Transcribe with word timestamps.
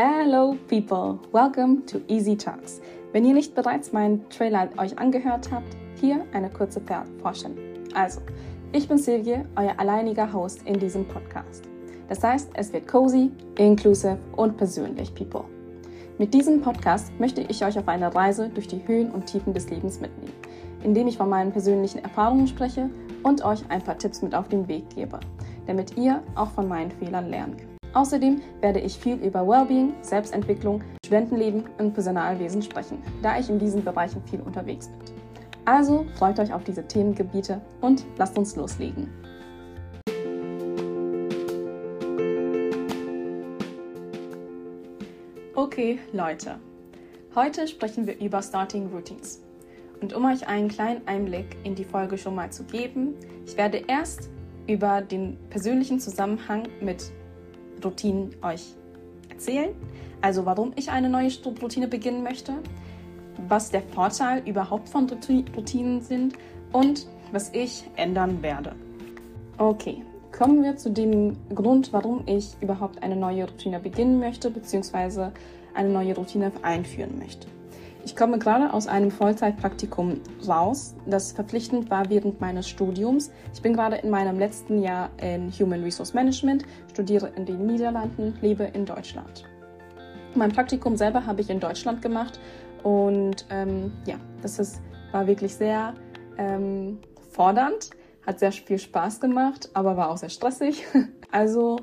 Hello 0.00 0.56
people, 0.68 1.18
welcome 1.32 1.84
to 1.86 2.00
Easy 2.06 2.36
Talks. 2.36 2.80
Wenn 3.10 3.24
ihr 3.24 3.34
nicht 3.34 3.56
bereits 3.56 3.92
meinen 3.92 4.28
Trailer 4.28 4.68
euch 4.76 4.96
angehört 4.96 5.50
habt, 5.50 5.76
hier 6.00 6.24
eine 6.32 6.48
kurze 6.50 6.80
Vorstellung. 7.20 7.58
Also, 7.94 8.20
ich 8.70 8.86
bin 8.86 8.96
Silvia, 8.96 9.44
euer 9.56 9.74
alleiniger 9.76 10.32
Host 10.32 10.62
in 10.66 10.78
diesem 10.78 11.04
Podcast. 11.08 11.64
Das 12.08 12.22
heißt, 12.22 12.50
es 12.54 12.72
wird 12.72 12.86
cozy, 12.86 13.32
inclusive 13.56 14.18
und 14.36 14.56
persönlich, 14.56 15.12
people. 15.16 15.42
Mit 16.16 16.32
diesem 16.32 16.60
Podcast 16.60 17.10
möchte 17.18 17.40
ich 17.40 17.64
euch 17.64 17.76
auf 17.76 17.88
eine 17.88 18.14
Reise 18.14 18.50
durch 18.50 18.68
die 18.68 18.86
Höhen 18.86 19.10
und 19.10 19.26
Tiefen 19.26 19.52
des 19.52 19.68
Lebens 19.68 20.00
mitnehmen, 20.00 20.34
indem 20.84 21.08
ich 21.08 21.16
von 21.16 21.28
meinen 21.28 21.50
persönlichen 21.50 22.04
Erfahrungen 22.04 22.46
spreche 22.46 22.88
und 23.24 23.44
euch 23.44 23.68
ein 23.68 23.82
paar 23.82 23.98
Tipps 23.98 24.22
mit 24.22 24.32
auf 24.32 24.46
den 24.46 24.68
Weg 24.68 24.90
gebe, 24.90 25.18
damit 25.66 25.96
ihr 25.96 26.22
auch 26.36 26.52
von 26.52 26.68
meinen 26.68 26.92
Fehlern 26.92 27.28
lernen 27.28 27.56
könnt. 27.56 27.67
Außerdem 27.98 28.40
werde 28.60 28.78
ich 28.78 28.96
viel 28.96 29.16
über 29.16 29.44
Wellbeing, 29.44 29.92
Selbstentwicklung, 30.02 30.84
Studentenleben 31.04 31.64
und 31.78 31.94
Personalwesen 31.94 32.62
sprechen, 32.62 33.02
da 33.24 33.40
ich 33.40 33.50
in 33.50 33.58
diesen 33.58 33.82
Bereichen 33.82 34.22
viel 34.22 34.40
unterwegs 34.40 34.86
bin. 34.86 35.16
Also 35.64 36.06
freut 36.14 36.38
euch 36.38 36.52
auf 36.52 36.62
diese 36.62 36.86
Themengebiete 36.86 37.60
und 37.80 38.06
lasst 38.16 38.38
uns 38.38 38.54
loslegen. 38.54 39.10
Okay, 45.56 45.98
Leute. 46.12 46.60
Heute 47.34 47.66
sprechen 47.66 48.06
wir 48.06 48.20
über 48.20 48.42
Starting 48.42 48.92
Routines. 48.92 49.42
Und 50.00 50.12
um 50.12 50.24
euch 50.24 50.46
einen 50.46 50.68
kleinen 50.68 51.04
Einblick 51.08 51.56
in 51.64 51.74
die 51.74 51.84
Folge 51.84 52.16
schon 52.16 52.36
mal 52.36 52.52
zu 52.52 52.62
geben, 52.62 53.14
ich 53.44 53.56
werde 53.56 53.82
erst 53.88 54.30
über 54.68 55.00
den 55.00 55.36
persönlichen 55.50 55.98
Zusammenhang 55.98 56.68
mit 56.80 57.10
Routinen 57.84 58.30
euch 58.42 58.74
erzählen. 59.28 59.70
Also 60.20 60.46
warum 60.46 60.72
ich 60.76 60.90
eine 60.90 61.08
neue 61.08 61.30
Routine 61.62 61.88
beginnen 61.88 62.22
möchte, 62.22 62.54
was 63.48 63.70
der 63.70 63.82
Vorteil 63.82 64.42
überhaupt 64.46 64.88
von 64.88 65.08
Routinen 65.08 66.00
sind 66.00 66.34
und 66.72 67.06
was 67.32 67.50
ich 67.52 67.84
ändern 67.96 68.42
werde. 68.42 68.74
Okay, 69.58 70.02
kommen 70.36 70.62
wir 70.62 70.76
zu 70.76 70.90
dem 70.90 71.36
Grund, 71.54 71.92
warum 71.92 72.22
ich 72.26 72.56
überhaupt 72.60 73.02
eine 73.02 73.16
neue 73.16 73.44
Routine 73.44 73.80
beginnen 73.80 74.18
möchte, 74.18 74.50
beziehungsweise 74.50 75.32
eine 75.74 75.88
neue 75.88 76.14
Routine 76.16 76.50
einführen 76.62 77.18
möchte. 77.18 77.48
Ich 78.04 78.16
komme 78.16 78.38
gerade 78.38 78.72
aus 78.72 78.86
einem 78.86 79.10
Vollzeitpraktikum 79.10 80.20
raus, 80.46 80.94
das 81.06 81.32
verpflichtend 81.32 81.90
war 81.90 82.08
während 82.08 82.40
meines 82.40 82.68
Studiums. 82.68 83.30
Ich 83.52 83.60
bin 83.60 83.74
gerade 83.74 83.96
in 83.96 84.10
meinem 84.10 84.38
letzten 84.38 84.80
Jahr 84.80 85.10
in 85.20 85.50
Human 85.52 85.82
Resource 85.82 86.14
Management, 86.14 86.64
studiere 86.90 87.30
in 87.36 87.44
den 87.44 87.66
Niederlanden, 87.66 88.34
lebe 88.40 88.64
in 88.64 88.86
Deutschland. 88.86 89.44
Mein 90.34 90.52
Praktikum 90.52 90.96
selber 90.96 91.26
habe 91.26 91.40
ich 91.40 91.50
in 91.50 91.60
Deutschland 91.60 92.00
gemacht 92.00 92.38
und 92.82 93.46
ähm, 93.50 93.92
ja, 94.06 94.16
das 94.42 94.58
ist, 94.58 94.80
war 95.12 95.26
wirklich 95.26 95.54
sehr 95.54 95.94
ähm, 96.38 96.98
fordernd, 97.30 97.90
hat 98.26 98.38
sehr 98.38 98.52
viel 98.52 98.78
Spaß 98.78 99.20
gemacht, 99.20 99.70
aber 99.74 99.96
war 99.96 100.10
auch 100.10 100.18
sehr 100.18 100.30
stressig. 100.30 100.84
Also 101.30 101.76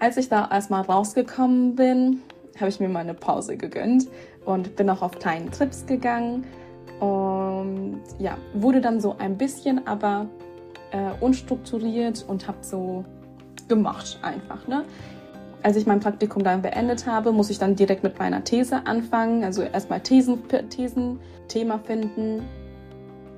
als 0.00 0.16
ich 0.16 0.28
da 0.28 0.48
erstmal 0.50 0.82
rausgekommen 0.82 1.76
bin, 1.76 2.20
habe 2.58 2.68
ich 2.68 2.80
mir 2.80 2.88
mal 2.88 2.98
eine 2.98 3.14
Pause 3.14 3.56
gegönnt 3.56 4.08
und 4.48 4.76
bin 4.76 4.88
auch 4.88 5.02
auf 5.02 5.18
kleinen 5.18 5.50
Trips 5.52 5.84
gegangen. 5.84 6.46
Und 7.00 8.00
ja, 8.18 8.38
wurde 8.54 8.80
dann 8.80 8.98
so 8.98 9.14
ein 9.18 9.36
bisschen 9.36 9.86
aber 9.86 10.26
äh, 10.90 11.10
unstrukturiert 11.20 12.24
und 12.26 12.48
habe 12.48 12.58
so 12.62 13.04
gemacht 13.68 14.18
einfach. 14.22 14.66
Ne? 14.66 14.84
Als 15.62 15.76
ich 15.76 15.86
mein 15.86 16.00
Praktikum 16.00 16.42
dann 16.42 16.62
beendet 16.62 17.06
habe, 17.06 17.30
muss 17.30 17.50
ich 17.50 17.58
dann 17.58 17.76
direkt 17.76 18.02
mit 18.02 18.18
meiner 18.18 18.42
These 18.42 18.86
anfangen. 18.86 19.44
Also 19.44 19.62
erstmal 19.62 20.00
Thesen, 20.00 20.42
Thesen, 20.70 21.20
Thema 21.48 21.78
finden 21.78 22.42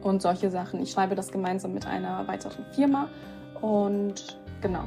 und 0.03 0.23
solche 0.23 0.49
Sachen. 0.49 0.81
Ich 0.81 0.93
schreibe 0.93 1.17
das 1.17 1.33
gemeinsam 1.33 1.75
mit 1.75 1.89
einer 1.89 2.27
weiteren 2.29 2.65
Firma 2.73 3.09
und 3.61 4.39
genau. 4.61 4.85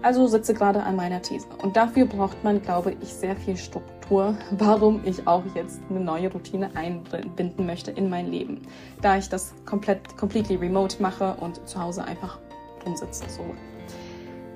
Also 0.00 0.26
sitze 0.26 0.54
gerade 0.54 0.82
an 0.82 0.96
meiner 0.96 1.20
These. 1.20 1.46
Und 1.62 1.76
dafür 1.76 2.06
braucht 2.06 2.42
man, 2.42 2.62
glaube 2.62 2.96
ich, 3.02 3.12
sehr 3.12 3.36
viel 3.36 3.58
Struktur, 3.58 3.99
warum 4.10 5.00
ich 5.04 5.26
auch 5.26 5.44
jetzt 5.54 5.80
eine 5.88 6.00
neue 6.00 6.32
Routine 6.32 6.70
einbinden 6.74 7.66
möchte 7.66 7.90
in 7.90 8.10
mein 8.10 8.30
Leben. 8.30 8.62
Da 9.00 9.16
ich 9.16 9.28
das 9.28 9.54
komplett, 9.64 10.16
completely 10.16 10.56
remote 10.56 11.00
mache 11.00 11.36
und 11.40 11.66
zu 11.68 11.80
Hause 11.80 12.04
einfach 12.04 12.38
rumsitze. 12.84 13.24
So. 13.28 13.44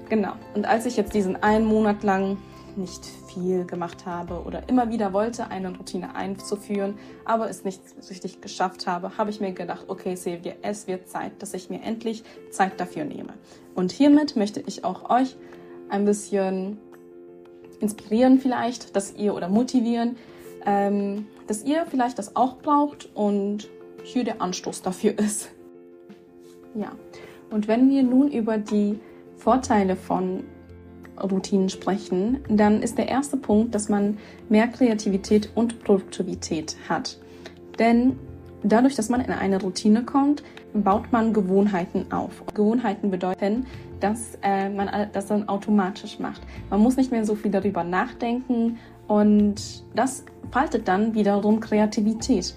Genau. 0.08 0.32
Und 0.54 0.66
als 0.66 0.86
ich 0.86 0.96
jetzt 0.96 1.14
diesen 1.14 1.42
einen 1.42 1.64
Monat 1.64 2.02
lang 2.02 2.38
nicht 2.76 3.04
viel 3.32 3.64
gemacht 3.64 4.04
habe 4.06 4.42
oder 4.42 4.68
immer 4.68 4.90
wieder 4.90 5.12
wollte, 5.12 5.48
eine 5.48 5.76
Routine 5.76 6.14
einzuführen, 6.14 6.98
aber 7.24 7.48
es 7.48 7.64
nicht 7.64 7.80
richtig 8.10 8.40
geschafft 8.40 8.86
habe, 8.86 9.16
habe 9.16 9.30
ich 9.30 9.40
mir 9.40 9.52
gedacht, 9.52 9.84
okay, 9.88 10.16
Silvia, 10.16 10.54
es 10.62 10.86
wird 10.86 11.08
Zeit, 11.08 11.40
dass 11.40 11.54
ich 11.54 11.70
mir 11.70 11.82
endlich 11.82 12.24
Zeit 12.50 12.80
dafür 12.80 13.04
nehme. 13.04 13.34
Und 13.74 13.92
hiermit 13.92 14.36
möchte 14.36 14.60
ich 14.60 14.84
auch 14.84 15.08
euch 15.10 15.36
ein 15.88 16.04
bisschen 16.04 16.78
inspirieren 17.80 18.38
vielleicht, 18.38 18.96
dass 18.96 19.14
ihr 19.14 19.34
oder 19.34 19.48
motivieren, 19.48 20.16
ähm, 20.66 21.26
dass 21.46 21.64
ihr 21.64 21.86
vielleicht 21.86 22.18
das 22.18 22.36
auch 22.36 22.58
braucht 22.58 23.08
und 23.14 23.68
hier 24.02 24.24
der 24.24 24.40
Anstoß 24.40 24.82
dafür 24.82 25.18
ist. 25.18 25.50
Ja, 26.74 26.92
und 27.50 27.68
wenn 27.68 27.90
wir 27.90 28.02
nun 28.02 28.30
über 28.30 28.58
die 28.58 28.98
Vorteile 29.36 29.96
von 29.96 30.44
Routinen 31.22 31.68
sprechen, 31.68 32.40
dann 32.48 32.82
ist 32.82 32.98
der 32.98 33.08
erste 33.08 33.36
Punkt, 33.36 33.74
dass 33.74 33.88
man 33.88 34.18
mehr 34.48 34.66
Kreativität 34.68 35.50
und 35.54 35.84
Produktivität 35.84 36.76
hat. 36.88 37.18
Denn 37.78 38.18
dadurch, 38.62 38.96
dass 38.96 39.08
man 39.08 39.20
in 39.20 39.30
eine 39.30 39.60
Routine 39.60 40.04
kommt, 40.04 40.42
baut 40.74 41.12
man 41.12 41.32
Gewohnheiten 41.32 42.10
auf. 42.12 42.44
Gewohnheiten 42.52 43.10
bedeuten, 43.10 43.66
dass 44.00 44.36
äh, 44.42 44.68
man 44.68 45.08
das 45.12 45.26
dann 45.26 45.48
automatisch 45.48 46.18
macht. 46.18 46.42
Man 46.70 46.80
muss 46.80 46.96
nicht 46.96 47.10
mehr 47.10 47.24
so 47.24 47.34
viel 47.34 47.50
darüber 47.50 47.84
nachdenken 47.84 48.78
und 49.06 49.84
das 49.94 50.24
faltet 50.50 50.88
dann 50.88 51.14
wiederum 51.14 51.60
Kreativität 51.60 52.54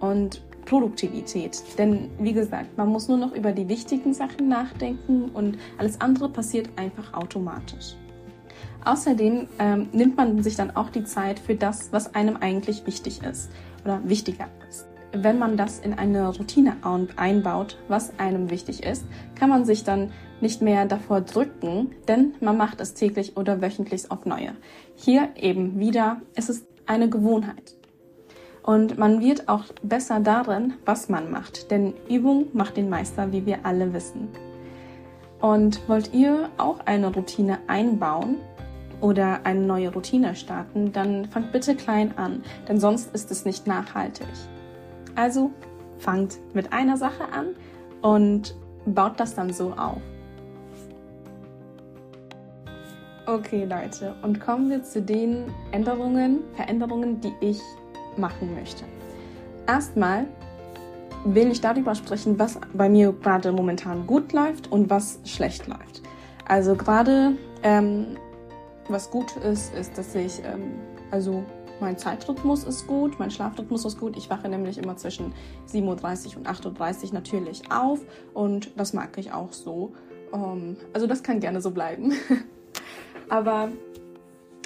und 0.00 0.42
Produktivität. 0.66 1.62
Denn 1.78 2.10
wie 2.18 2.32
gesagt, 2.32 2.76
man 2.76 2.88
muss 2.88 3.08
nur 3.08 3.18
noch 3.18 3.34
über 3.34 3.52
die 3.52 3.68
wichtigen 3.68 4.14
Sachen 4.14 4.48
nachdenken 4.48 5.30
und 5.30 5.58
alles 5.78 6.00
andere 6.00 6.28
passiert 6.28 6.68
einfach 6.76 7.12
automatisch. 7.14 7.96
Außerdem 8.84 9.48
ähm, 9.58 9.88
nimmt 9.92 10.16
man 10.16 10.42
sich 10.42 10.56
dann 10.56 10.76
auch 10.76 10.90
die 10.90 11.04
Zeit 11.04 11.38
für 11.38 11.54
das, 11.54 11.92
was 11.92 12.14
einem 12.14 12.36
eigentlich 12.36 12.86
wichtig 12.86 13.22
ist 13.22 13.50
oder 13.84 14.00
wichtiger 14.04 14.48
ist. 14.68 14.86
Wenn 15.16 15.38
man 15.38 15.56
das 15.56 15.78
in 15.78 15.94
eine 15.94 16.28
Routine 16.28 16.76
einbaut, 17.16 17.78
was 17.86 18.18
einem 18.18 18.50
wichtig 18.50 18.82
ist, 18.82 19.04
kann 19.36 19.48
man 19.48 19.64
sich 19.64 19.84
dann 19.84 20.10
nicht 20.40 20.60
mehr 20.60 20.86
davor 20.86 21.20
drücken, 21.20 21.92
denn 22.08 22.34
man 22.40 22.56
macht 22.56 22.80
es 22.80 22.94
täglich 22.94 23.36
oder 23.36 23.62
wöchentlich 23.62 24.10
auf 24.10 24.26
neue. 24.26 24.52
Hier 24.96 25.28
eben 25.36 25.78
wieder, 25.78 26.20
es 26.34 26.48
ist 26.48 26.66
eine 26.86 27.08
Gewohnheit. 27.08 27.76
Und 28.64 28.98
man 28.98 29.20
wird 29.20 29.48
auch 29.48 29.64
besser 29.82 30.18
darin, 30.20 30.74
was 30.84 31.08
man 31.08 31.30
macht, 31.30 31.70
denn 31.70 31.94
Übung 32.08 32.46
macht 32.52 32.76
den 32.76 32.88
Meister, 32.88 33.30
wie 33.30 33.46
wir 33.46 33.64
alle 33.64 33.92
wissen. 33.92 34.28
Und 35.40 35.88
wollt 35.88 36.12
ihr 36.12 36.48
auch 36.56 36.80
eine 36.86 37.12
Routine 37.14 37.58
einbauen 37.68 38.36
oder 39.00 39.44
eine 39.44 39.60
neue 39.60 39.92
Routine 39.92 40.34
starten, 40.34 40.92
dann 40.92 41.26
fangt 41.26 41.52
bitte 41.52 41.76
klein 41.76 42.16
an, 42.16 42.42
denn 42.66 42.80
sonst 42.80 43.14
ist 43.14 43.30
es 43.30 43.44
nicht 43.44 43.66
nachhaltig. 43.66 44.26
Also 45.14 45.50
fangt 45.98 46.38
mit 46.54 46.72
einer 46.72 46.96
Sache 46.96 47.24
an 47.32 47.54
und 48.02 48.54
baut 48.86 49.18
das 49.18 49.34
dann 49.34 49.52
so 49.52 49.72
auf. 49.72 50.00
Okay 53.26 53.64
Leute, 53.64 54.14
und 54.22 54.38
kommen 54.38 54.68
wir 54.68 54.82
zu 54.82 55.00
den 55.00 55.46
Änderungen, 55.72 56.40
Veränderungen, 56.54 57.20
die 57.20 57.32
ich 57.40 57.60
machen 58.18 58.54
möchte. 58.54 58.84
Erstmal 59.66 60.26
will 61.24 61.50
ich 61.50 61.62
darüber 61.62 61.94
sprechen, 61.94 62.38
was 62.38 62.58
bei 62.74 62.88
mir 62.88 63.12
gerade 63.12 63.50
momentan 63.50 64.06
gut 64.06 64.34
läuft 64.34 64.70
und 64.70 64.90
was 64.90 65.20
schlecht 65.24 65.66
läuft. 65.66 66.02
Also 66.46 66.74
gerade 66.74 67.32
ähm, 67.62 68.18
was 68.88 69.10
gut 69.10 69.34
ist, 69.36 69.74
ist, 69.74 69.96
dass 69.96 70.14
ich, 70.14 70.42
ähm, 70.44 70.74
also 71.10 71.42
mein 71.80 71.98
Zeitrhythmus 71.98 72.64
ist 72.64 72.86
gut, 72.86 73.18
mein 73.18 73.30
Schlafrhythmus 73.30 73.84
ist 73.84 73.98
gut. 73.98 74.16
Ich 74.16 74.30
wache 74.30 74.48
nämlich 74.48 74.78
immer 74.78 74.96
zwischen 74.96 75.32
7.30 75.72 75.82
Uhr 75.82 76.36
und 76.38 76.48
8.30 76.48 77.06
Uhr 77.08 77.14
natürlich 77.14 77.70
auf 77.70 78.00
und 78.32 78.70
das 78.76 78.92
mag 78.92 79.16
ich 79.18 79.32
auch 79.32 79.52
so. 79.52 79.92
Ähm, 80.32 80.76
also 80.92 81.06
das 81.06 81.22
kann 81.22 81.40
gerne 81.40 81.60
so 81.60 81.70
bleiben. 81.70 82.12
Aber 83.28 83.70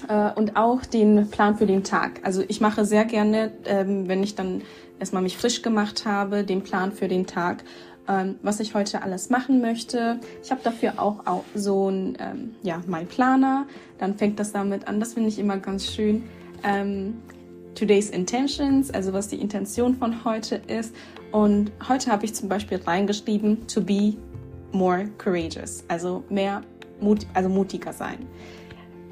äh, 0.08 0.32
und 0.32 0.56
auch 0.56 0.84
den 0.84 1.28
Plan 1.30 1.56
für 1.56 1.66
den 1.66 1.84
Tag. 1.84 2.20
Also 2.24 2.42
ich 2.46 2.60
mache 2.60 2.84
sehr 2.84 3.04
gerne, 3.04 3.52
ähm, 3.64 4.08
wenn 4.08 4.22
ich 4.22 4.34
dann 4.34 4.62
erstmal 4.98 5.22
mich 5.22 5.36
frisch 5.36 5.62
gemacht 5.62 6.06
habe, 6.06 6.44
den 6.44 6.62
Plan 6.62 6.92
für 6.92 7.08
den 7.08 7.26
Tag 7.26 7.64
ähm, 8.10 8.36
was 8.40 8.58
ich 8.58 8.72
heute 8.72 9.02
alles 9.02 9.28
machen 9.28 9.60
möchte. 9.60 10.18
Ich 10.42 10.50
habe 10.50 10.62
dafür 10.64 10.94
auch, 10.96 11.44
so 11.54 11.90
ein, 11.90 12.56
ja, 12.62 12.82
mein 12.86 13.06
Planer. 13.06 13.66
Dann 13.98 14.16
fängt 14.16 14.40
das 14.40 14.50
damit 14.50 14.88
an. 14.88 14.98
Das 14.98 15.12
finde 15.12 15.28
ich 15.28 15.38
immer 15.38 15.58
ganz 15.58 15.92
schön. 15.92 16.24
Ähm, 16.64 17.14
Today's 17.74 18.10
Intentions, 18.10 18.90
also 18.90 19.12
was 19.12 19.28
die 19.28 19.36
Intention 19.36 19.94
von 19.94 20.24
heute 20.24 20.56
ist. 20.66 20.94
Und 21.30 21.70
heute 21.88 22.10
habe 22.10 22.24
ich 22.24 22.34
zum 22.34 22.48
Beispiel 22.48 22.78
reingeschrieben, 22.78 23.66
to 23.68 23.80
be 23.80 24.14
more 24.72 25.08
courageous, 25.18 25.84
also 25.88 26.24
mehr 26.28 26.62
Mut, 27.00 27.26
also 27.34 27.48
mutiger 27.48 27.92
sein. 27.92 28.26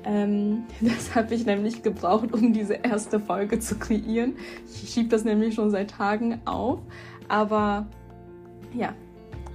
Ähm, 0.04 0.64
das 0.80 1.14
habe 1.14 1.34
ich 1.34 1.46
nämlich 1.46 1.82
gebraucht, 1.82 2.32
um 2.32 2.52
diese 2.52 2.74
erste 2.74 3.20
Folge 3.20 3.58
zu 3.58 3.76
kreieren. 3.76 4.36
Ich 4.66 4.90
schiebe 4.90 5.08
das 5.08 5.24
nämlich 5.24 5.54
schon 5.54 5.70
seit 5.70 5.90
Tagen 5.90 6.40
auf. 6.44 6.80
Aber 7.28 7.86
ja, 8.74 8.94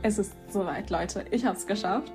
es 0.04 0.18
ist 0.18 0.34
soweit, 0.50 0.90
Leute. 0.90 1.26
Ich 1.32 1.46
habe 1.46 1.58
es 1.58 1.66
geschafft. 1.66 2.12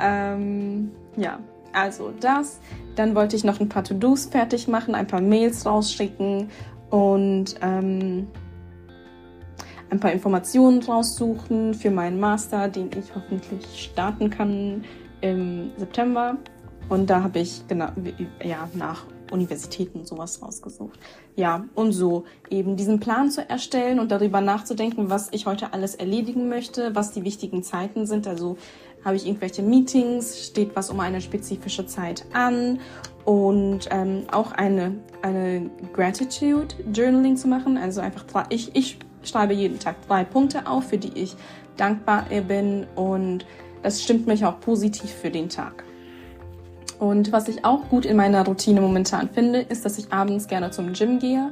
Ähm, 0.00 0.90
ja, 1.16 1.40
also 1.72 2.12
das. 2.20 2.60
Dann 2.96 3.14
wollte 3.14 3.36
ich 3.36 3.44
noch 3.44 3.60
ein 3.60 3.68
paar 3.68 3.84
To-Dos 3.84 4.26
fertig 4.26 4.68
machen, 4.68 4.94
ein 4.94 5.06
paar 5.06 5.20
Mails 5.20 5.64
rausschicken 5.66 6.50
und 6.90 7.54
ähm, 7.62 8.26
ein 9.90 10.00
paar 10.00 10.12
Informationen 10.12 10.82
raussuchen 10.82 11.74
für 11.74 11.90
meinen 11.90 12.20
Master, 12.20 12.68
den 12.68 12.90
ich 12.96 13.14
hoffentlich 13.14 13.64
starten 13.84 14.30
kann 14.30 14.84
im 15.20 15.70
September. 15.76 16.36
Und 16.88 17.08
da 17.08 17.22
habe 17.22 17.38
ich 17.38 17.66
genau 17.68 17.88
ja 18.42 18.68
nach 18.74 19.04
Universitäten 19.30 20.04
sowas 20.04 20.42
rausgesucht. 20.42 20.98
Ja, 21.36 21.64
und 21.74 21.92
so 21.92 22.24
eben 22.50 22.76
diesen 22.76 23.00
Plan 23.00 23.30
zu 23.30 23.48
erstellen 23.48 24.00
und 24.00 24.10
darüber 24.10 24.40
nachzudenken, 24.40 25.10
was 25.10 25.28
ich 25.32 25.46
heute 25.46 25.72
alles 25.72 25.94
erledigen 25.94 26.48
möchte, 26.48 26.94
was 26.94 27.12
die 27.12 27.24
wichtigen 27.24 27.62
Zeiten 27.62 28.06
sind. 28.06 28.26
Also 28.26 28.56
habe 29.04 29.16
ich 29.16 29.26
irgendwelche 29.26 29.62
Meetings, 29.62 30.46
steht 30.46 30.74
was 30.74 30.90
um 30.90 31.00
eine 31.00 31.20
spezifische 31.20 31.86
Zeit 31.86 32.24
an 32.32 32.80
und 33.24 33.88
ähm, 33.90 34.24
auch 34.30 34.52
eine, 34.52 34.94
eine 35.22 35.70
Gratitude 35.92 36.74
Journaling 36.92 37.36
zu 37.36 37.48
machen. 37.48 37.78
Also 37.78 38.00
einfach, 38.00 38.24
ich, 38.50 38.74
ich 38.74 38.98
schreibe 39.22 39.54
jeden 39.54 39.78
Tag 39.78 39.96
drei 40.06 40.24
Punkte 40.24 40.66
auf, 40.66 40.88
für 40.88 40.98
die 40.98 41.18
ich 41.18 41.36
dankbar 41.76 42.26
bin 42.46 42.86
und 42.94 43.46
das 43.82 44.02
stimmt 44.02 44.26
mich 44.26 44.44
auch 44.44 44.60
positiv 44.60 45.10
für 45.10 45.30
den 45.30 45.48
Tag. 45.48 45.84
Und 46.98 47.32
was 47.32 47.48
ich 47.48 47.64
auch 47.64 47.88
gut 47.88 48.04
in 48.04 48.16
meiner 48.16 48.44
Routine 48.44 48.82
momentan 48.82 49.30
finde, 49.30 49.60
ist, 49.60 49.86
dass 49.86 49.96
ich 49.96 50.12
abends 50.12 50.48
gerne 50.48 50.70
zum 50.70 50.92
Gym 50.92 51.18
gehe 51.18 51.50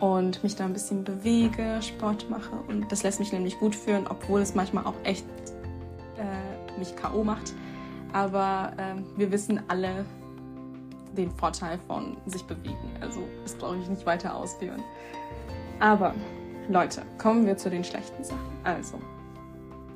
und 0.00 0.42
mich 0.42 0.56
da 0.56 0.64
ein 0.64 0.72
bisschen 0.72 1.04
bewege, 1.04 1.80
Sport 1.82 2.30
mache. 2.30 2.56
Und 2.68 2.90
das 2.90 3.02
lässt 3.02 3.20
mich 3.20 3.30
nämlich 3.30 3.58
gut 3.58 3.74
fühlen, 3.74 4.06
obwohl 4.08 4.40
es 4.40 4.54
manchmal 4.54 4.86
auch 4.86 4.94
echt 5.04 5.26
mich 6.78 6.94
K.O. 6.96 7.24
macht. 7.24 7.52
Aber 8.12 8.72
äh, 8.76 9.18
wir 9.18 9.30
wissen 9.32 9.60
alle 9.68 10.04
den 11.16 11.30
Vorteil 11.30 11.78
von 11.86 12.16
sich 12.26 12.44
bewegen. 12.44 12.90
Also 13.00 13.20
das 13.42 13.54
brauche 13.54 13.76
ich 13.76 13.88
nicht 13.88 14.06
weiter 14.06 14.34
ausführen. 14.34 14.82
Aber 15.80 16.14
Leute, 16.68 17.02
kommen 17.18 17.46
wir 17.46 17.56
zu 17.56 17.70
den 17.70 17.84
schlechten 17.84 18.24
Sachen. 18.24 18.50
Also, 18.64 18.98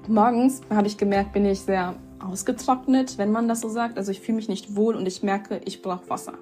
morgens 0.09 0.61
habe 0.71 0.87
ich 0.87 0.97
gemerkt, 0.97 1.33
bin 1.33 1.45
ich 1.45 1.61
sehr 1.61 1.95
ausgetrocknet, 2.21 3.19
wenn 3.19 3.33
man 3.33 3.49
das 3.49 3.61
so 3.61 3.69
sagt. 3.69 3.99
Also 3.99 4.13
ich 4.13 4.21
fühle 4.21 4.37
mich 4.37 4.49
nicht 4.49 4.77
wohl 4.77 4.95
und 4.95 5.07
ich 5.07 5.23
merke, 5.23 5.61
ich 5.65 5.83
brauche 5.83 6.09
Wasser. 6.09 6.35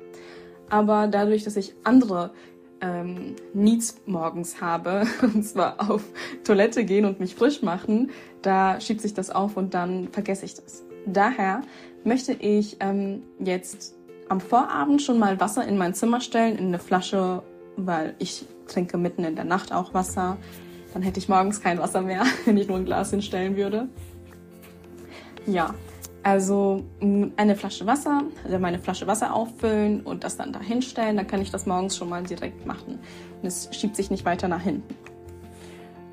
Aber 0.69 1.07
dadurch, 1.07 1.45
dass 1.45 1.57
ich 1.57 1.75
andere 1.85 2.33
ähm, 2.81 3.37
Needs 3.55 4.01
morgens 4.07 4.61
habe, 4.61 5.05
und 5.23 5.43
zwar 5.45 5.91
auf 5.91 6.03
Toilette 6.45 6.85
gehen 6.85 7.05
und 7.05 7.21
mich 7.21 7.35
frisch 7.35 7.63
machen, 7.63 8.11
da 8.43 8.81
schiebt 8.81 9.01
sich 9.01 9.15
das 9.15 9.31
auf 9.31 9.57
und 9.57 9.75
dann 9.75 10.09
vergesse 10.09 10.45
ich 10.45 10.55
das. 10.55 10.85
Daher 11.07 11.63
möchte 12.05 12.33
ich 12.33 12.77
ähm, 12.81 13.23
jetzt 13.39 13.95
am 14.29 14.41
Vorabend 14.41 15.03
schon 15.03 15.19
mal 15.19 15.41
Wasser 15.41 15.67
in 15.67 15.79
mein 15.79 15.95
Zimmer 15.95 16.21
stellen, 16.21 16.57
in 16.57 16.67
eine 16.67 16.79
Flasche, 16.79 17.43
weil 17.77 18.15
ich 18.19 18.45
trinke 18.67 18.99
mitten 18.99 19.25
in 19.25 19.37
der 19.37 19.45
Nacht 19.45 19.73
auch 19.73 19.95
Wasser. 19.95 20.37
Dann 20.93 21.03
hätte 21.03 21.19
ich 21.19 21.29
morgens 21.29 21.61
kein 21.61 21.79
Wasser 21.79 22.03
mehr, 22.03 22.25
wenn 22.45 22.57
ich 22.57 22.69
nur 22.69 22.77
ein 22.77 22.85
Glas 22.85 23.11
hinstellen 23.11 23.57
würde. 23.57 23.89
Ja, 25.47 25.75
also 26.29 26.85
eine 27.01 27.57
Flasche 27.57 27.87
Wasser, 27.87 28.23
also 28.45 28.59
meine 28.59 28.79
Flasche 28.79 29.07
Wasser 29.07 29.35
auffüllen 29.35 30.03
und 30.03 30.25
das 30.25 30.37
dann 30.37 30.53
da 30.53 30.61
hinstellen, 30.61 31.17
dann 31.17 31.27
kann 31.27 31.41
ich 31.41 31.51
das 31.51 31.65
morgens 31.65 31.97
schon 31.97 32.11
mal 32.11 32.23
direkt 32.23 32.67
machen. 32.67 32.99
Und 33.41 33.49
es 33.49 33.71
schiebt 33.73 33.97
sich 33.97 34.11
nicht 34.11 34.27
weiter 34.27 34.47
nach 34.47 34.61
hinten. 34.61 34.95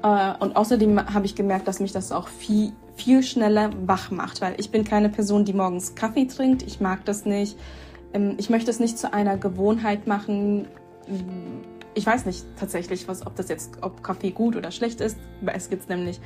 Äh, 0.03 0.33
und 0.39 0.55
außerdem 0.55 1.13
habe 1.13 1.25
ich 1.25 1.35
gemerkt, 1.35 1.67
dass 1.67 1.81
mich 1.81 1.91
das 1.91 2.13
auch 2.13 2.29
viel, 2.29 2.71
viel 2.95 3.23
schneller 3.23 3.71
wach 3.85 4.09
macht, 4.09 4.39
weil 4.39 4.55
ich 4.57 4.71
bin 4.71 4.85
keine 4.85 5.09
Person, 5.09 5.43
die 5.43 5.51
morgens 5.51 5.95
Kaffee 5.95 6.27
trinkt. 6.27 6.63
Ich 6.63 6.79
mag 6.79 7.03
das 7.03 7.25
nicht. 7.25 7.59
Ähm, 8.13 8.35
ich 8.37 8.49
möchte 8.49 8.71
es 8.71 8.79
nicht 8.79 8.97
zu 8.97 9.11
einer 9.11 9.35
Gewohnheit 9.35 10.07
machen. 10.07 10.69
Ich 11.93 12.05
weiß 12.05 12.25
nicht 12.25 12.45
tatsächlich, 12.57 13.09
was, 13.09 13.27
ob 13.27 13.35
das 13.35 13.49
jetzt, 13.49 13.79
ob 13.81 14.01
Kaffee 14.01 14.31
gut 14.31 14.55
oder 14.55 14.71
schlecht 14.71 15.01
ist. 15.01 15.17
Es 15.45 15.69
gibt 15.69 15.89
nämlich 15.89 16.21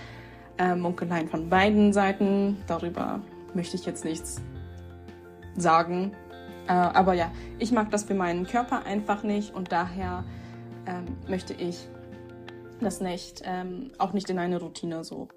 äh, 0.60 0.76
Munkeleien 0.76 1.28
von 1.28 1.50
beiden 1.50 1.92
Seiten. 1.92 2.58
Darüber 2.68 3.22
möchte 3.56 3.76
ich 3.76 3.86
jetzt 3.86 4.06
nichts 4.06 4.42
sagen. 5.56 6.14
Äh, 6.68 6.74
aber 6.74 7.14
ja, 7.14 7.32
ich 7.58 7.72
mag 7.72 7.92
das 7.92 8.04
für 8.04 8.14
meinen 8.14 8.46
Körper 8.46 8.86
einfach 8.86 9.24
nicht 9.24 9.54
und 9.54 9.72
daher 9.72 10.24
ähm, 10.86 11.06
möchte 11.28 11.54
ich 11.54 11.88
das 12.80 13.02
nicht, 13.02 13.42
ähm, 13.46 13.92
auch 13.98 14.14
nicht 14.14 14.30
in 14.30 14.40
eine 14.40 14.60
Routine 14.60 15.04
so. 15.04 15.28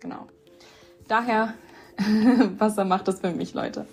Genau. 0.00 0.26
Daher, 1.08 1.54
Wasser 2.58 2.84
macht 2.84 3.08
das 3.08 3.20
für 3.20 3.30
mich, 3.30 3.54
Leute. 3.54 3.86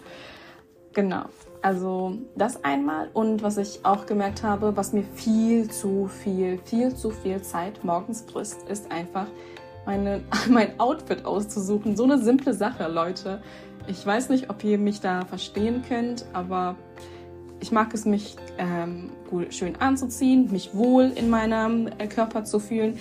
Genau. 0.94 1.25
Also 1.62 2.18
das 2.36 2.64
einmal 2.64 3.10
und 3.14 3.44
was 3.44 3.58
ich 3.58 3.84
auch 3.84 4.06
gemerkt 4.06 4.44
habe, 4.44 4.78
was 4.78 4.94
mir 4.94 5.04
viel 5.04 5.69
zu 5.69 6.08
viel, 6.08 6.60
viel 6.64 6.96
zu 6.96 7.10
viel 7.12 7.42
Zeit 7.42 7.84
morgens 7.84 8.22
frisst, 8.22 8.68
ist 8.69 8.92
einfach 8.92 9.28
meine, 9.88 10.22
mein 10.50 10.80
Outfit 10.80 11.25
auszusuchen. 11.25 11.95
So 11.95 12.04
eine 12.04 12.19
simple 12.19 12.54
Sache, 12.54 12.88
Leute. 12.88 13.42
Ich 13.88 14.06
weiß 14.06 14.30
nicht, 14.30 14.50
ob 14.51 14.63
ihr 14.63 14.78
mich 14.78 15.00
da 15.00 15.25
verstehen 15.25 15.81
könnt, 15.88 16.25
aber 16.34 16.75
ich 17.60 17.72
mag 17.72 17.94
es, 17.94 18.06
mich 18.06 18.36
ähm, 18.60 19.10
schön 19.50 19.78
anzuziehen, 19.78 20.51
mich 20.51 20.75
wohl 20.75 21.12
in 21.16 21.30
meinem 21.30 21.88
äh, 21.98 22.07
Körper 22.07 22.44
zu 22.44 22.60
fühlen. 22.60 23.00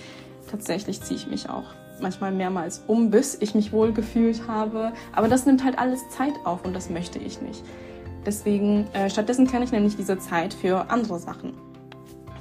Tatsächlich 0.49 1.01
ziehe 1.01 1.19
ich 1.19 1.27
mich 1.27 1.49
auch 1.49 1.65
manchmal 1.99 2.31
mehrmals 2.31 2.83
um, 2.87 3.09
bis 3.11 3.37
ich 3.41 3.53
mich 3.53 3.73
wohl 3.73 3.91
gefühlt 3.91 4.47
habe. 4.47 4.93
Aber 5.13 5.27
das 5.27 5.45
nimmt 5.45 5.63
halt 5.63 5.77
alles 5.77 6.07
Zeit 6.09 6.33
auf 6.45 6.63
und 6.63 6.73
das 6.73 6.89
möchte 6.89 7.19
ich 7.19 7.41
nicht. 7.41 7.63
Deswegen, 8.25 8.87
äh, 8.93 9.09
stattdessen 9.09 9.47
kann 9.47 9.61
ich 9.61 9.71
nämlich 9.71 9.97
diese 9.97 10.17
Zeit 10.19 10.53
für 10.53 10.89
andere 10.89 11.19
Sachen 11.19 11.53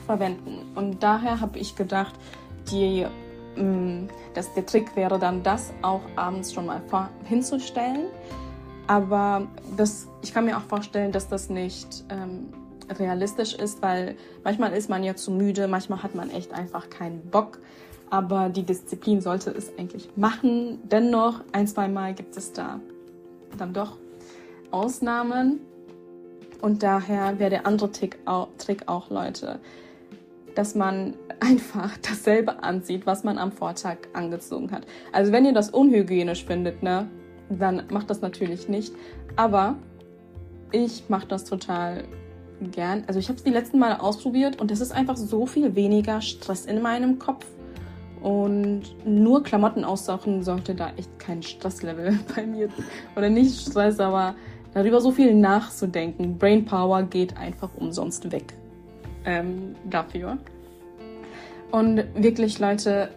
verwenden. 0.07 0.61
Und 0.77 1.03
daher 1.03 1.41
habe 1.41 1.59
ich 1.59 1.75
gedacht, 1.75 2.15
die 2.71 3.07
Mm, 3.57 4.09
das, 4.35 4.53
der 4.55 4.67
Trick 4.67 4.95
wäre 4.97 5.19
dann, 5.19 5.43
das 5.43 5.73
auch 5.83 6.03
abends 6.17 6.53
schon 6.53 6.67
mal 6.67 6.81
hinzustellen. 7.25 8.07
Aber 8.87 9.47
das, 9.77 10.09
ich 10.23 10.33
kann 10.33 10.45
mir 10.45 10.57
auch 10.57 10.63
vorstellen, 10.63 11.11
dass 11.11 11.29
das 11.29 11.51
nicht 11.51 12.05
ähm, 12.09 12.53
realistisch 12.99 13.55
ist, 13.55 13.83
weil 13.83 14.17
manchmal 14.45 14.73
ist 14.73 14.89
man 14.89 15.03
ja 15.03 15.17
zu 15.17 15.33
müde, 15.33 15.67
manchmal 15.67 16.03
hat 16.03 16.15
man 16.15 16.31
echt 16.31 16.53
einfach 16.53 16.89
keinen 16.91 17.21
Bock. 17.31 17.59
Aber 18.09 18.49
die 18.49 18.63
Disziplin 18.63 19.21
sollte 19.21 19.51
es 19.51 19.77
eigentlich 19.79 20.11
machen. 20.17 20.79
Dennoch, 20.85 21.41
ein, 21.53 21.67
zwei 21.67 21.89
Mal 21.89 22.15
gibt 22.15 22.37
es 22.37 22.53
da 22.53 22.81
dann 23.59 23.73
doch 23.73 23.97
Ausnahmen. 24.71 25.61
Und 26.61 26.83
daher 26.83 27.39
wäre 27.39 27.51
der 27.51 27.67
andere 27.67 27.91
Trick 27.91 28.19
auch, 28.25 28.49
Trick 28.59 28.85
auch 28.87 29.11
Leute, 29.11 29.59
dass 30.55 30.75
man 30.75 31.15
einfach 31.41 31.97
dasselbe 31.99 32.63
anzieht, 32.63 33.07
was 33.07 33.25
man 33.25 33.39
am 33.39 33.53
Vortag 33.53 33.99
angezogen 34.13 34.71
hat. 34.71 34.87
Also 35.13 35.33
wenn 35.33 35.45
ihr 35.45 35.53
das 35.53 35.71
unhygienisch 35.71 36.45
findet, 36.45 36.83
ne, 36.83 37.09
dann 37.49 37.85
macht 37.91 38.11
das 38.11 38.21
natürlich 38.21 38.69
nicht. 38.69 38.95
Aber 39.37 39.77
ich 40.73 41.05
mache 41.09 41.27
das 41.27 41.45
total 41.45 42.05
gern. 42.61 43.05
Also 43.07 43.21
ich 43.21 43.29
habe 43.29 43.37
es 43.37 43.45
die 43.45 43.51
letzten 43.51 43.79
Male 43.79 44.01
ausprobiert 44.01 44.61
und 44.61 44.71
es 44.71 44.81
ist 44.81 44.93
einfach 44.93 45.17
so 45.17 45.47
viel 45.47 45.75
weniger 45.75 46.21
Stress 46.21 46.67
in 46.67 46.83
meinem 46.83 47.19
Kopf. 47.19 47.47
Und 48.23 48.83
nur 49.05 49.43
Klamotten 49.43 49.85
aussuchen 49.85 50.43
sollte 50.43 50.75
da 50.75 50.91
echt 50.97 51.19
kein 51.19 51.43
Stresslevel 51.43 52.19
bei 52.35 52.47
mir. 52.47 52.69
Oder 53.15 53.29
nicht 53.29 53.61
Stress, 53.61 54.01
aber 54.01 54.35
darüber 54.75 55.01
so 55.01 55.13
viel 55.13 55.35
nachzudenken. 55.35 56.39
Brain 56.39 56.65
Power 56.65 57.03
geht 57.03 57.37
einfach 57.37 57.71
umsonst 57.77 58.33
weg 58.33 58.55
ähm, 59.25 59.77
dafür. 59.89 60.39
Und 61.71 62.05
wirklich, 62.15 62.59
Leute, 62.59 63.11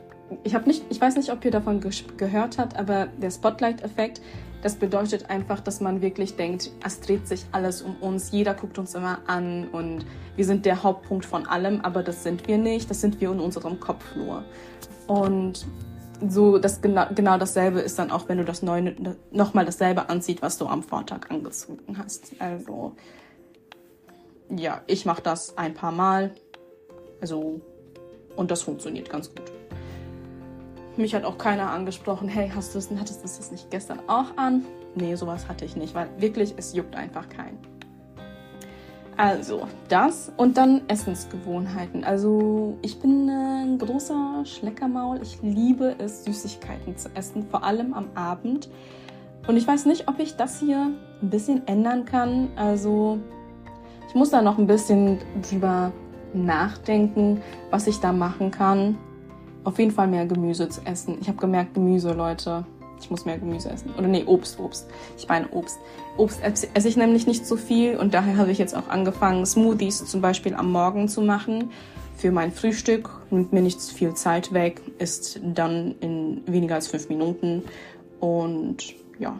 ich 0.44 0.54
nicht, 0.66 0.84
ich 0.90 1.02
weiß 1.02 1.16
nicht, 1.16 1.32
ob 1.32 1.44
ihr 1.46 1.52
davon 1.52 1.80
ge 1.80 1.92
gehört 2.18 2.58
habt, 2.58 2.78
aber 2.78 3.08
der 3.22 3.32
Spotlight-Effekt, 3.32 4.22
das 4.62 4.76
bedeutet 4.76 5.30
einfach, 5.30 5.60
dass 5.62 5.80
man 5.80 6.02
wirklich 6.02 6.36
denkt, 6.36 6.72
es 6.86 7.00
dreht 7.00 7.28
sich 7.28 7.46
alles 7.52 7.82
um 7.82 7.96
uns, 7.98 8.32
jeder 8.32 8.54
guckt 8.54 8.78
uns 8.78 8.94
immer 8.94 9.20
an 9.28 9.70
und 9.70 10.06
wir 10.36 10.46
sind 10.46 10.66
der 10.66 10.84
Hauptpunkt 10.84 11.26
von 11.26 11.48
allem, 11.48 11.82
aber 11.82 12.04
das 12.04 12.24
sind 12.24 12.48
wir 12.48 12.58
nicht, 12.58 12.90
das 12.90 13.02
sind 13.02 13.22
wir 13.22 13.32
in 13.32 13.40
unserem 13.40 13.80
Kopf 13.80 14.04
nur. 14.16 14.44
Und 15.08 15.66
so 16.28 16.58
das 16.58 16.82
genau, 16.82 17.06
genau 17.16 17.38
dasselbe 17.38 17.80
ist 17.80 17.98
dann 17.98 18.12
auch, 18.12 18.28
wenn 18.28 18.38
du 18.38 18.44
das 18.44 18.62
neue 18.62 18.94
nochmal 19.32 19.66
dasselbe 19.66 20.10
anziehst, 20.10 20.42
was 20.42 20.58
du 20.58 20.68
am 20.68 20.84
Vortag 20.84 21.30
angezogen 21.30 21.98
hast. 21.98 22.34
Also 22.40 22.94
ja, 24.50 24.82
ich 24.88 25.06
mache 25.06 25.22
das 25.22 25.58
ein 25.58 25.74
paar 25.74 25.92
Mal. 25.92 26.32
Also 27.22 27.62
und 28.40 28.50
das 28.52 28.62
funktioniert 28.62 29.10
ganz 29.10 29.30
gut. 29.30 29.52
Mich 30.96 31.14
hat 31.14 31.26
auch 31.26 31.38
keiner 31.38 31.72
angesprochen, 31.72 32.30
hey, 32.30 32.50
hast 32.56 32.74
du 32.74 32.80
das, 32.80 32.90
hattest 32.98 33.20
du 33.20 33.24
das 33.28 33.52
nicht 33.52 33.70
gestern 33.70 34.00
auch 34.08 34.38
an? 34.38 34.66
Nee, 34.96 35.14
sowas 35.16 35.50
hatte 35.50 35.66
ich 35.66 35.76
nicht, 35.76 35.94
weil 35.94 36.08
wirklich, 36.18 36.54
es 36.56 36.74
juckt 36.74 36.96
einfach 36.96 37.28
keinen. 37.28 37.58
Also, 39.18 39.68
das 39.90 40.32
und 40.38 40.56
dann 40.56 40.84
Essensgewohnheiten. 40.88 42.06
Also, 42.06 42.78
ich 42.82 43.02
bin 43.02 43.30
ein 43.30 43.78
großer 43.78 44.44
Schleckermaul. 44.46 45.20
Ich 45.22 45.42
liebe 45.42 45.96
es, 46.00 46.24
Süßigkeiten 46.24 46.96
zu 46.96 47.10
essen, 47.16 47.46
vor 47.52 47.66
allem 47.66 47.94
am 47.94 48.08
Abend. 48.16 48.70
Und 49.50 49.58
ich 49.58 49.68
weiß 49.68 49.86
nicht, 49.86 50.08
ob 50.08 50.20
ich 50.20 50.38
das 50.38 50.62
hier 50.62 50.94
ein 51.22 51.30
bisschen 51.30 51.68
ändern 51.68 52.06
kann. 52.06 52.48
Also, 52.56 53.20
ich 54.08 54.16
muss 54.16 54.30
da 54.30 54.42
noch 54.42 54.58
ein 54.58 54.68
bisschen 54.68 55.20
drüber 55.42 55.92
nachdenken, 56.34 57.42
was 57.70 57.88
ich 57.88 58.00
da 58.00 58.12
machen 58.12 58.52
kann. 58.52 58.98
Auf 59.64 59.78
jeden 59.78 59.92
Fall 59.92 60.08
mehr 60.08 60.26
Gemüse 60.26 60.70
zu 60.70 60.82
essen. 60.86 61.18
Ich 61.22 61.28
habe 61.28 61.38
gemerkt, 61.38 61.74
Gemüse, 61.74 62.14
Leute, 62.14 62.66
ich 63.02 63.10
muss 63.10 63.26
mehr 63.26 63.38
Gemüse 63.38 63.70
essen. 63.70 63.92
Oder 63.98 64.08
nee, 64.08 64.24
Obst, 64.26 64.60
Obst. 64.60 64.88
Ich 65.18 65.28
meine 65.28 65.48
Obst. 65.50 65.80
Obst 66.18 66.42
esse 66.44 66.88
ich 66.88 66.98
nämlich 66.98 67.28
nicht 67.28 67.46
so 67.46 67.56
viel 67.56 67.98
und 67.98 68.14
daher 68.14 68.38
habe 68.38 68.52
ich 68.52 68.58
jetzt 68.58 68.76
auch 68.76 68.90
angefangen, 68.90 69.46
Smoothies 69.46 70.06
zum 70.06 70.22
Beispiel 70.22 70.54
am 70.54 70.72
Morgen 70.72 71.08
zu 71.08 71.22
machen. 71.22 71.72
Für 72.16 72.32
mein 72.32 72.52
Frühstück 72.52 73.10
nimmt 73.30 73.54
mir 73.54 73.62
nicht 73.62 73.82
viel 73.82 74.14
Zeit 74.14 74.54
weg, 74.54 74.82
ist 74.98 75.40
dann 75.42 75.96
in 76.02 76.42
weniger 76.46 76.76
als 76.76 76.88
fünf 76.88 77.08
Minuten. 77.08 77.64
Und 78.20 78.94
ja, 79.20 79.40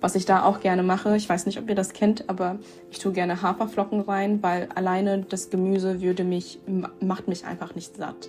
was 0.00 0.14
ich 0.14 0.24
da 0.24 0.44
auch 0.44 0.60
gerne 0.60 0.82
mache, 0.82 1.16
ich 1.16 1.28
weiß 1.28 1.46
nicht, 1.46 1.58
ob 1.58 1.68
ihr 1.68 1.74
das 1.74 1.92
kennt, 1.92 2.28
aber 2.28 2.58
ich 2.90 2.98
tue 2.98 3.12
gerne 3.12 3.42
Haferflocken 3.42 4.00
rein, 4.02 4.42
weil 4.42 4.68
alleine 4.74 5.22
das 5.28 5.50
Gemüse 5.50 6.00
würde 6.00 6.24
mich, 6.24 6.60
macht 7.00 7.28
mich 7.28 7.44
einfach 7.44 7.74
nicht 7.74 7.96
satt. 7.96 8.28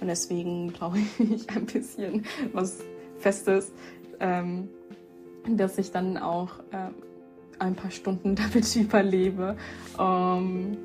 Und 0.00 0.06
deswegen 0.06 0.72
brauche 0.78 0.98
ich 0.98 1.48
ein 1.50 1.66
bisschen 1.66 2.24
was 2.52 2.78
Festes, 3.18 3.72
ähm, 4.20 4.68
dass 5.48 5.78
ich 5.78 5.90
dann 5.90 6.18
auch 6.18 6.58
äh, 6.70 6.90
ein 7.58 7.74
paar 7.74 7.90
Stunden 7.90 8.34
damit 8.36 8.74
überlebe. 8.76 9.56
Ähm, 9.98 10.76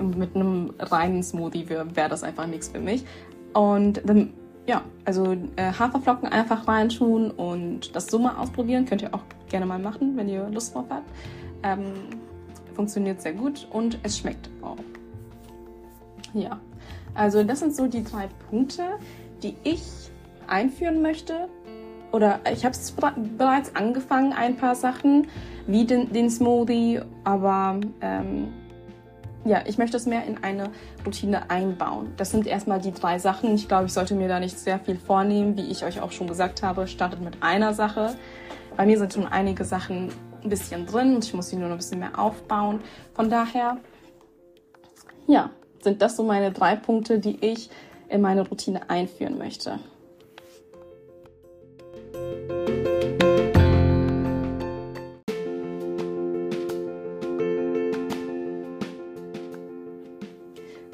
mit 0.00 0.34
einem 0.34 0.72
reinen 0.78 1.22
Smoothie 1.22 1.68
wäre 1.68 1.94
wär 1.94 2.08
das 2.08 2.22
einfach 2.22 2.46
nichts 2.46 2.68
für 2.68 2.80
mich. 2.80 3.04
Und 3.52 4.00
dann, 4.06 4.32
ja, 4.66 4.82
also 5.04 5.32
äh, 5.56 5.72
Haferflocken 5.72 6.28
einfach 6.28 6.68
reintun 6.68 7.30
und 7.30 7.94
das 7.96 8.06
so 8.06 8.18
mal 8.18 8.36
ausprobieren. 8.36 8.86
Könnt 8.86 9.02
ihr 9.02 9.14
auch 9.14 9.22
gerne 9.48 9.66
mal 9.66 9.78
machen, 9.78 10.16
wenn 10.16 10.28
ihr 10.28 10.48
Lust 10.48 10.74
drauf 10.74 10.86
habt. 10.88 11.08
Ähm, 11.62 11.94
funktioniert 12.74 13.20
sehr 13.20 13.34
gut 13.34 13.66
und 13.70 13.98
es 14.02 14.18
schmeckt 14.18 14.50
auch. 14.62 14.76
Ja, 16.32 16.60
also 17.14 17.42
das 17.44 17.60
sind 17.60 17.74
so 17.74 17.86
die 17.86 18.02
drei 18.02 18.28
Punkte, 18.48 18.82
die 19.42 19.56
ich 19.64 19.82
einführen 20.46 21.02
möchte 21.02 21.48
oder 22.12 22.40
ich 22.50 22.64
habe 22.64 22.74
es 22.74 22.94
bereits 23.38 23.74
angefangen, 23.74 24.32
ein 24.32 24.56
paar 24.56 24.74
Sachen, 24.74 25.28
wie 25.66 25.84
den, 25.84 26.12
den 26.12 26.30
Smoothie, 26.30 27.00
aber 27.24 27.80
ähm, 28.00 28.52
ja, 29.44 29.62
ich 29.66 29.76
möchte 29.76 29.96
es 29.96 30.06
mehr 30.06 30.24
in 30.24 30.42
eine 30.44 30.70
Routine 31.04 31.50
einbauen. 31.50 32.12
Das 32.16 32.30
sind 32.30 32.46
erstmal 32.46 32.80
die 32.80 32.92
drei 32.92 33.18
Sachen. 33.18 33.54
Ich 33.54 33.66
glaube, 33.66 33.86
ich 33.86 33.92
sollte 33.92 34.14
mir 34.14 34.28
da 34.28 34.38
nicht 34.38 34.58
sehr 34.58 34.78
viel 34.78 34.96
vornehmen, 34.96 35.56
wie 35.56 35.70
ich 35.70 35.84
euch 35.84 36.00
auch 36.00 36.12
schon 36.12 36.28
gesagt 36.28 36.62
habe. 36.62 36.86
Startet 36.86 37.20
mit 37.20 37.42
einer 37.42 37.74
Sache. 37.74 38.14
Bei 38.76 38.86
mir 38.86 38.98
sind 38.98 39.12
schon 39.12 39.26
einige 39.26 39.64
Sachen 39.64 40.10
ein 40.42 40.48
bisschen 40.48 40.86
drin 40.86 41.16
und 41.16 41.24
ich 41.24 41.34
muss 41.34 41.48
sie 41.48 41.56
nur 41.56 41.68
noch 41.68 41.74
ein 41.74 41.78
bisschen 41.78 41.98
mehr 41.98 42.18
aufbauen. 42.18 42.80
Von 43.14 43.30
daher, 43.30 43.78
ja, 45.26 45.50
sind 45.80 46.02
das 46.02 46.16
so 46.16 46.22
meine 46.22 46.52
drei 46.52 46.76
Punkte, 46.76 47.18
die 47.18 47.44
ich 47.44 47.70
in 48.08 48.20
meine 48.20 48.46
Routine 48.48 48.90
einführen 48.90 49.38
möchte. 49.38 49.78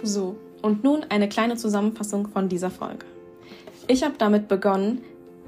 So, 0.02 0.36
und 0.62 0.84
nun 0.84 1.04
eine 1.08 1.28
kleine 1.28 1.56
Zusammenfassung 1.56 2.28
von 2.28 2.48
dieser 2.48 2.70
Folge. 2.70 3.04
Ich 3.88 4.04
habe 4.04 4.14
damit 4.16 4.48
begonnen, 4.48 5.00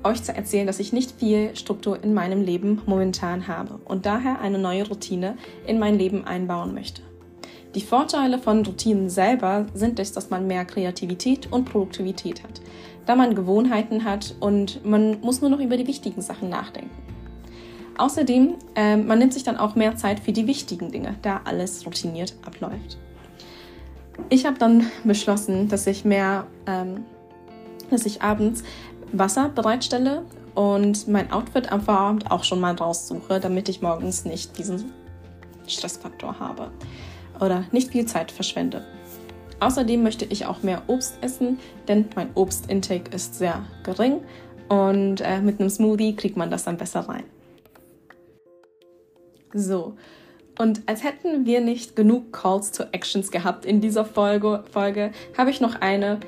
euch 0.02 0.22
zu 0.22 0.34
erzählen, 0.34 0.66
dass 0.66 0.80
ich 0.80 0.92
nicht 0.92 1.12
viel 1.12 1.54
Struktur 1.54 2.02
in 2.02 2.14
meinem 2.14 2.42
Leben 2.42 2.80
momentan 2.86 3.46
habe 3.46 3.78
und 3.84 4.06
daher 4.06 4.40
eine 4.40 4.58
neue 4.58 4.88
Routine 4.88 5.36
in 5.66 5.78
mein 5.78 5.98
Leben 5.98 6.24
einbauen 6.24 6.74
möchte. 6.74 7.02
Die 7.74 7.82
Vorteile 7.82 8.38
von 8.38 8.64
Routinen 8.64 9.10
selber 9.10 9.66
sind 9.74 10.00
es, 10.00 10.12
dass 10.12 10.30
man 10.30 10.46
mehr 10.46 10.64
Kreativität 10.64 11.52
und 11.52 11.66
Produktivität 11.66 12.42
hat, 12.42 12.60
da 13.06 13.14
man 13.14 13.34
Gewohnheiten 13.34 14.04
hat 14.04 14.34
und 14.40 14.84
man 14.84 15.20
muss 15.20 15.40
nur 15.42 15.50
noch 15.50 15.60
über 15.60 15.76
die 15.76 15.86
wichtigen 15.86 16.22
Sachen 16.22 16.48
nachdenken. 16.48 16.90
Außerdem, 17.98 18.54
äh, 18.74 18.96
man 18.96 19.18
nimmt 19.18 19.34
sich 19.34 19.44
dann 19.44 19.58
auch 19.58 19.76
mehr 19.76 19.94
Zeit 19.94 20.18
für 20.18 20.32
die 20.32 20.46
wichtigen 20.46 20.90
Dinge, 20.90 21.16
da 21.22 21.42
alles 21.44 21.86
routiniert 21.86 22.34
abläuft 22.44 22.98
ich 24.28 24.46
habe 24.46 24.58
dann 24.58 24.86
beschlossen, 25.04 25.68
dass 25.68 25.86
ich 25.86 26.04
mehr, 26.04 26.46
ähm, 26.66 27.04
dass 27.90 28.06
ich 28.06 28.22
abends 28.22 28.62
Wasser 29.12 29.48
bereitstelle 29.48 30.22
und 30.54 31.08
mein 31.08 31.32
Outfit 31.32 31.72
am 31.72 31.80
Vorabend 31.80 32.30
auch 32.30 32.44
schon 32.44 32.60
mal 32.60 32.74
raussuche, 32.74 33.40
damit 33.40 33.68
ich 33.68 33.82
morgens 33.82 34.24
nicht 34.24 34.58
diesen 34.58 34.92
Stressfaktor 35.66 36.38
habe 36.38 36.70
oder 37.40 37.64
nicht 37.72 37.90
viel 37.90 38.06
Zeit 38.06 38.30
verschwende. 38.30 38.84
Außerdem 39.60 40.02
möchte 40.02 40.24
ich 40.24 40.46
auch 40.46 40.62
mehr 40.62 40.82
Obst 40.86 41.18
essen, 41.20 41.58
denn 41.86 42.06
mein 42.16 42.30
Obstintake 42.34 43.14
ist 43.14 43.34
sehr 43.34 43.62
gering 43.82 44.20
und 44.68 45.20
äh, 45.20 45.40
mit 45.40 45.60
einem 45.60 45.68
Smoothie 45.68 46.16
kriegt 46.16 46.36
man 46.36 46.50
das 46.50 46.64
dann 46.64 46.76
besser 46.76 47.00
rein. 47.00 47.24
So, 49.52 49.96
und 50.60 50.82
als 50.84 51.02
hätten 51.02 51.46
wir 51.46 51.62
nicht 51.62 51.96
genug 51.96 52.34
Calls 52.34 52.70
to 52.70 52.84
Actions 52.92 53.30
gehabt 53.30 53.64
in 53.64 53.80
dieser 53.80 54.04
Folge, 54.04 54.62
Folge 54.70 55.10
habe 55.38 55.48
ich 55.48 55.62
noch 55.62 55.80
eine 55.80 56.20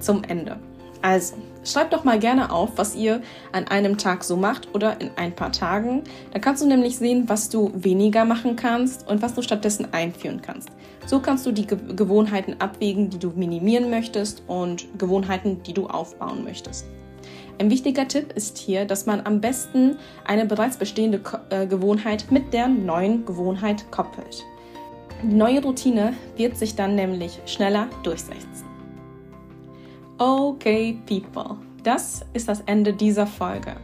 zum 0.00 0.24
Ende. 0.24 0.58
Also, 1.00 1.36
schreib 1.64 1.92
doch 1.92 2.02
mal 2.02 2.18
gerne 2.18 2.50
auf, 2.50 2.70
was 2.74 2.96
ihr 2.96 3.22
an 3.52 3.68
einem 3.68 3.96
Tag 3.96 4.24
so 4.24 4.36
macht 4.36 4.74
oder 4.74 5.00
in 5.00 5.10
ein 5.14 5.32
paar 5.32 5.52
Tagen. 5.52 6.02
Da 6.32 6.40
kannst 6.40 6.60
du 6.60 6.66
nämlich 6.66 6.98
sehen, 6.98 7.28
was 7.28 7.50
du 7.50 7.70
weniger 7.72 8.24
machen 8.24 8.56
kannst 8.56 9.06
und 9.06 9.22
was 9.22 9.34
du 9.34 9.42
stattdessen 9.42 9.86
einführen 9.92 10.42
kannst. 10.42 10.70
So 11.06 11.20
kannst 11.20 11.46
du 11.46 11.52
die 11.52 11.68
Ge 11.68 11.78
Gewohnheiten 11.94 12.56
abwägen, 12.58 13.10
die 13.10 13.20
du 13.20 13.30
minimieren 13.30 13.90
möchtest 13.90 14.42
und 14.48 14.86
Gewohnheiten, 14.98 15.62
die 15.62 15.72
du 15.72 15.86
aufbauen 15.86 16.42
möchtest. 16.42 16.84
Ein 17.58 17.70
wichtiger 17.70 18.06
Tipp 18.06 18.32
ist 18.34 18.56
hier, 18.56 18.84
dass 18.84 19.06
man 19.06 19.26
am 19.26 19.40
besten 19.40 19.96
eine 20.24 20.46
bereits 20.46 20.76
bestehende 20.76 21.20
äh, 21.50 21.66
Gewohnheit 21.66 22.30
mit 22.30 22.52
der 22.52 22.68
neuen 22.68 23.26
Gewohnheit 23.26 23.90
koppelt. 23.90 24.44
Die 25.24 25.34
neue 25.34 25.60
Routine 25.60 26.14
wird 26.36 26.56
sich 26.56 26.76
dann 26.76 26.94
nämlich 26.94 27.40
schneller 27.46 27.88
durchsetzen. 28.04 28.64
Okay, 30.18 30.98
people, 31.06 31.56
das 31.82 32.24
ist 32.32 32.48
das 32.48 32.60
Ende 32.66 32.92
dieser 32.92 33.26
Folge. 33.26 33.76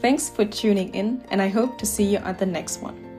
Thanks 0.00 0.30
for 0.30 0.48
tuning 0.48 0.88
in 0.94 1.20
and 1.30 1.42
I 1.42 1.54
hope 1.54 1.76
to 1.76 1.84
see 1.84 2.14
you 2.14 2.20
at 2.20 2.38
the 2.38 2.46
next 2.46 2.82
one. 2.82 3.09